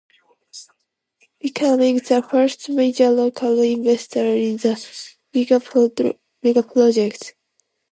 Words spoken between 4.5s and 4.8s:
the